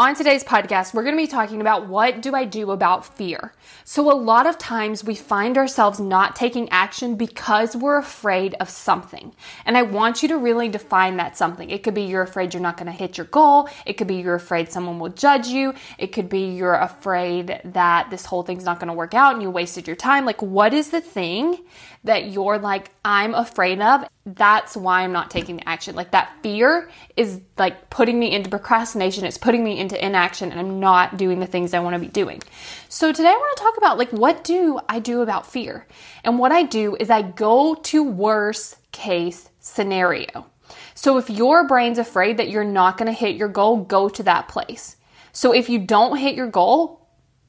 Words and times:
On 0.00 0.14
today's 0.14 0.42
podcast, 0.42 0.94
we're 0.94 1.02
going 1.02 1.14
to 1.14 1.22
be 1.22 1.26
talking 1.26 1.60
about 1.60 1.86
what 1.86 2.22
do 2.22 2.34
I 2.34 2.46
do 2.46 2.70
about 2.70 3.04
fear. 3.04 3.52
So, 3.84 4.10
a 4.10 4.16
lot 4.16 4.46
of 4.46 4.56
times 4.56 5.04
we 5.04 5.14
find 5.14 5.58
ourselves 5.58 6.00
not 6.00 6.34
taking 6.34 6.70
action 6.70 7.16
because 7.16 7.76
we're 7.76 7.98
afraid 7.98 8.54
of 8.60 8.70
something. 8.70 9.34
And 9.66 9.76
I 9.76 9.82
want 9.82 10.22
you 10.22 10.28
to 10.28 10.38
really 10.38 10.70
define 10.70 11.18
that 11.18 11.36
something. 11.36 11.68
It 11.68 11.82
could 11.82 11.92
be 11.92 12.04
you're 12.04 12.22
afraid 12.22 12.54
you're 12.54 12.62
not 12.62 12.78
going 12.78 12.86
to 12.86 12.96
hit 12.96 13.18
your 13.18 13.26
goal. 13.26 13.68
It 13.84 13.98
could 13.98 14.06
be 14.06 14.14
you're 14.14 14.36
afraid 14.36 14.72
someone 14.72 14.98
will 14.98 15.10
judge 15.10 15.48
you. 15.48 15.74
It 15.98 16.12
could 16.12 16.30
be 16.30 16.48
you're 16.48 16.76
afraid 16.76 17.60
that 17.64 18.08
this 18.08 18.24
whole 18.24 18.42
thing's 18.42 18.64
not 18.64 18.80
going 18.80 18.88
to 18.88 18.94
work 18.94 19.12
out 19.12 19.34
and 19.34 19.42
you 19.42 19.50
wasted 19.50 19.86
your 19.86 19.96
time. 19.96 20.24
Like, 20.24 20.40
what 20.40 20.72
is 20.72 20.88
the 20.88 21.02
thing 21.02 21.58
that 22.04 22.30
you're 22.30 22.58
like, 22.58 22.90
I'm 23.04 23.34
afraid 23.34 23.82
of? 23.82 24.04
That's 24.24 24.76
why 24.76 25.02
I'm 25.02 25.12
not 25.12 25.30
taking 25.30 25.56
the 25.56 25.68
action. 25.68 25.94
Like, 25.94 26.12
that 26.12 26.32
fear 26.42 26.88
is 27.16 27.40
like 27.58 27.90
putting 27.90 28.18
me 28.18 28.32
into 28.32 28.48
procrastination. 28.48 29.24
It's 29.24 29.38
putting 29.38 29.64
me 29.64 29.78
into 29.78 29.89
inaction 29.98 30.50
and 30.50 30.60
I'm 30.60 30.80
not 30.80 31.16
doing 31.16 31.40
the 31.40 31.46
things 31.46 31.72
I 31.72 31.80
want 31.80 31.94
to 31.94 32.00
be 32.00 32.08
doing. 32.08 32.42
So 32.88 33.12
today 33.12 33.28
I 33.28 33.32
want 33.32 33.56
to 33.56 33.62
talk 33.62 33.76
about 33.76 33.98
like 33.98 34.10
what 34.10 34.44
do 34.44 34.78
I 34.88 34.98
do 34.98 35.22
about 35.22 35.46
fear? 35.46 35.86
And 36.24 36.38
what 36.38 36.52
I 36.52 36.62
do 36.62 36.96
is 36.98 37.10
I 37.10 37.22
go 37.22 37.74
to 37.74 38.02
worst 38.02 38.76
case 38.92 39.48
scenario. 39.60 40.46
So 40.94 41.18
if 41.18 41.30
your 41.30 41.66
brain's 41.66 41.98
afraid 41.98 42.36
that 42.36 42.50
you're 42.50 42.64
not 42.64 42.98
going 42.98 43.06
to 43.06 43.12
hit 43.12 43.36
your 43.36 43.48
goal, 43.48 43.78
go 43.84 44.08
to 44.08 44.22
that 44.24 44.48
place. 44.48 44.96
So 45.32 45.52
if 45.52 45.68
you 45.68 45.78
don't 45.78 46.16
hit 46.16 46.34
your 46.34 46.48
goal, 46.48 47.08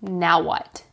now 0.00 0.42
what? 0.42 0.84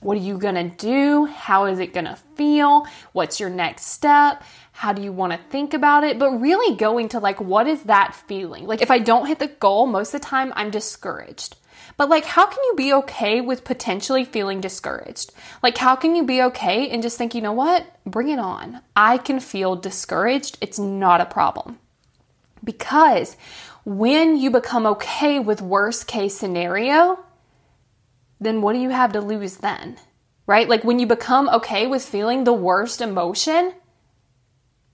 What 0.00 0.16
are 0.16 0.20
you 0.20 0.38
going 0.38 0.54
to 0.54 0.76
do? 0.76 1.26
How 1.26 1.66
is 1.66 1.80
it 1.80 1.92
going 1.92 2.04
to 2.04 2.16
feel? 2.36 2.86
What's 3.12 3.40
your 3.40 3.50
next 3.50 3.86
step? 3.86 4.44
How 4.72 4.92
do 4.92 5.02
you 5.02 5.12
want 5.12 5.32
to 5.32 5.48
think 5.50 5.74
about 5.74 6.04
it? 6.04 6.18
But 6.18 6.40
really 6.40 6.76
going 6.76 7.08
to 7.10 7.18
like, 7.18 7.40
what 7.40 7.66
is 7.66 7.82
that 7.84 8.14
feeling? 8.14 8.66
Like, 8.66 8.80
if 8.80 8.92
I 8.92 9.00
don't 9.00 9.26
hit 9.26 9.40
the 9.40 9.48
goal, 9.48 9.86
most 9.86 10.14
of 10.14 10.20
the 10.20 10.26
time 10.26 10.52
I'm 10.54 10.70
discouraged. 10.70 11.56
But 11.96 12.08
like, 12.08 12.24
how 12.24 12.46
can 12.46 12.62
you 12.62 12.74
be 12.76 12.92
okay 12.92 13.40
with 13.40 13.64
potentially 13.64 14.24
feeling 14.24 14.60
discouraged? 14.60 15.32
Like, 15.64 15.76
how 15.76 15.96
can 15.96 16.14
you 16.14 16.24
be 16.24 16.42
okay 16.42 16.88
and 16.90 17.02
just 17.02 17.18
think, 17.18 17.34
you 17.34 17.40
know 17.40 17.52
what? 17.52 17.84
Bring 18.06 18.28
it 18.28 18.38
on. 18.38 18.80
I 18.94 19.18
can 19.18 19.40
feel 19.40 19.74
discouraged. 19.74 20.58
It's 20.60 20.78
not 20.78 21.20
a 21.20 21.26
problem. 21.26 21.80
Because 22.62 23.36
when 23.84 24.36
you 24.36 24.50
become 24.52 24.86
okay 24.86 25.40
with 25.40 25.60
worst 25.60 26.06
case 26.06 26.36
scenario, 26.36 27.18
then 28.40 28.62
what 28.62 28.72
do 28.72 28.78
you 28.78 28.90
have 28.90 29.12
to 29.12 29.20
lose 29.20 29.56
then? 29.56 29.98
Right? 30.46 30.68
Like 30.68 30.84
when 30.84 30.98
you 30.98 31.06
become 31.06 31.48
okay 31.50 31.86
with 31.86 32.04
feeling 32.04 32.44
the 32.44 32.52
worst 32.52 33.00
emotion, 33.00 33.74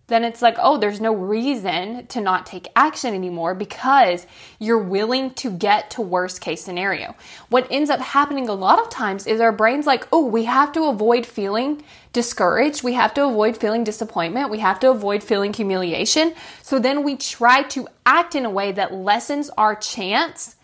then 0.06 0.22
it's 0.22 0.42
like, 0.42 0.56
oh, 0.58 0.76
there's 0.76 1.00
no 1.00 1.14
reason 1.14 2.06
to 2.08 2.20
not 2.20 2.44
take 2.44 2.68
action 2.76 3.14
anymore 3.14 3.54
because 3.54 4.26
you're 4.58 4.78
willing 4.78 5.30
to 5.34 5.50
get 5.50 5.90
to 5.90 6.02
worst 6.02 6.42
case 6.42 6.62
scenario. 6.62 7.14
What 7.48 7.66
ends 7.70 7.88
up 7.88 8.00
happening 8.00 8.48
a 8.48 8.54
lot 8.54 8.78
of 8.78 8.90
times 8.90 9.26
is 9.26 9.40
our 9.40 9.52
brain's 9.52 9.86
like, 9.86 10.06
oh, 10.12 10.26
we 10.26 10.44
have 10.44 10.72
to 10.72 10.84
avoid 10.84 11.24
feeling 11.24 11.82
discouraged. 12.12 12.84
We 12.84 12.92
have 12.92 13.14
to 13.14 13.24
avoid 13.24 13.56
feeling 13.56 13.82
disappointment. 13.82 14.50
We 14.50 14.58
have 14.58 14.78
to 14.80 14.90
avoid 14.90 15.22
feeling 15.22 15.54
humiliation. 15.54 16.34
So 16.60 16.78
then 16.78 17.02
we 17.02 17.16
try 17.16 17.62
to 17.62 17.88
act 18.04 18.34
in 18.34 18.44
a 18.44 18.50
way 18.50 18.72
that 18.72 18.92
lessens 18.92 19.48
our 19.56 19.74
chance 19.74 20.56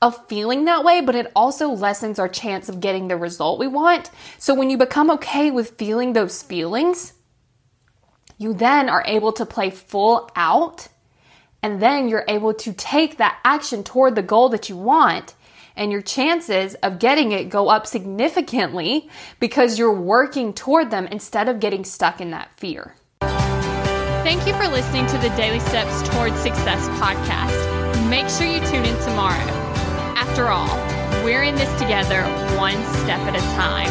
of 0.00 0.26
feeling 0.28 0.64
that 0.66 0.84
way, 0.84 1.00
but 1.00 1.14
it 1.14 1.30
also 1.34 1.68
lessens 1.70 2.18
our 2.18 2.28
chance 2.28 2.68
of 2.68 2.80
getting 2.80 3.08
the 3.08 3.16
result 3.16 3.58
we 3.58 3.66
want. 3.66 4.10
So 4.38 4.54
when 4.54 4.70
you 4.70 4.78
become 4.78 5.10
okay 5.12 5.50
with 5.50 5.76
feeling 5.78 6.12
those 6.12 6.42
feelings, 6.42 7.12
you 8.36 8.54
then 8.54 8.88
are 8.88 9.02
able 9.06 9.32
to 9.32 9.46
play 9.46 9.70
full 9.70 10.30
out 10.36 10.88
and 11.62 11.82
then 11.82 12.08
you're 12.08 12.24
able 12.28 12.54
to 12.54 12.72
take 12.72 13.16
that 13.16 13.38
action 13.44 13.82
toward 13.82 14.14
the 14.14 14.22
goal 14.22 14.50
that 14.50 14.68
you 14.68 14.76
want 14.76 15.34
and 15.76 15.90
your 15.92 16.02
chances 16.02 16.74
of 16.76 16.98
getting 16.98 17.32
it 17.32 17.48
go 17.48 17.68
up 17.68 17.86
significantly 17.86 19.08
because 19.40 19.78
you're 19.78 19.92
working 19.92 20.52
toward 20.52 20.90
them 20.90 21.06
instead 21.06 21.48
of 21.48 21.60
getting 21.60 21.84
stuck 21.84 22.20
in 22.20 22.30
that 22.30 22.50
fear. 22.56 22.94
Thank 23.20 24.46
you 24.46 24.52
for 24.54 24.68
listening 24.68 25.06
to 25.06 25.18
the 25.18 25.30
Daily 25.30 25.60
Steps 25.60 26.08
Toward 26.10 26.36
Success 26.36 26.86
podcast. 27.00 28.08
Make 28.10 28.28
sure 28.28 28.46
you 28.46 28.60
tune 28.66 28.84
in 28.84 29.04
tomorrow. 29.04 29.67
After 30.38 30.52
all, 30.52 31.24
we're 31.24 31.42
in 31.42 31.56
this 31.56 31.80
together 31.80 32.22
one 32.56 32.76
step 33.02 33.18
at 33.22 33.34
a 33.34 33.40
time. 33.56 33.88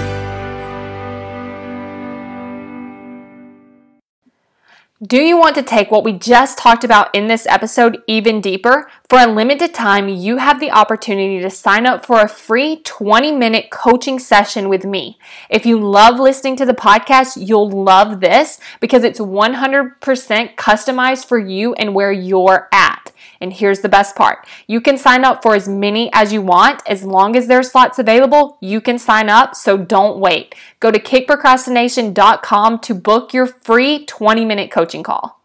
Do 5.05 5.17
you 5.17 5.37
want 5.37 5.55
to 5.55 5.61
take 5.61 5.91
what 5.91 6.05
we 6.05 6.13
just 6.13 6.57
talked 6.57 6.85
about 6.85 7.13
in 7.13 7.27
this 7.27 7.47
episode 7.47 8.01
even 8.07 8.39
deeper? 8.39 8.89
For 9.09 9.19
a 9.19 9.27
limited 9.27 9.73
time, 9.73 10.07
you 10.07 10.37
have 10.37 10.61
the 10.61 10.71
opportunity 10.71 11.41
to 11.41 11.49
sign 11.49 11.85
up 11.85 12.05
for 12.05 12.21
a 12.21 12.29
free 12.29 12.77
20 12.77 13.33
minute 13.33 13.69
coaching 13.69 14.17
session 14.17 14.69
with 14.69 14.85
me. 14.85 15.19
If 15.49 15.65
you 15.65 15.77
love 15.77 16.17
listening 16.17 16.55
to 16.55 16.65
the 16.65 16.73
podcast, 16.73 17.45
you'll 17.45 17.69
love 17.69 18.21
this 18.21 18.57
because 18.79 19.03
it's 19.03 19.19
100% 19.19 20.55
customized 20.55 21.25
for 21.25 21.37
you 21.37 21.73
and 21.73 21.93
where 21.93 22.13
you're 22.13 22.69
at. 22.71 23.11
And 23.41 23.53
here's 23.53 23.81
the 23.81 23.89
best 23.89 24.15
part. 24.15 24.47
You 24.67 24.81
can 24.81 24.97
sign 24.97 25.23
up 25.23 25.41
for 25.43 25.55
as 25.55 25.67
many 25.67 26.09
as 26.13 26.33
you 26.33 26.41
want. 26.41 26.81
As 26.88 27.03
long 27.03 27.35
as 27.35 27.47
there's 27.47 27.71
slots 27.71 27.99
available, 27.99 28.57
you 28.61 28.81
can 28.81 28.99
sign 28.99 29.29
up. 29.29 29.55
So 29.55 29.77
don't 29.77 30.19
wait. 30.19 30.55
Go 30.79 30.91
to 30.91 30.99
kickprocrastination.com 30.99 32.79
to 32.79 32.93
book 32.93 33.33
your 33.33 33.47
free 33.47 34.05
20 34.05 34.45
minute 34.45 34.71
coaching 34.71 35.03
call. 35.03 35.38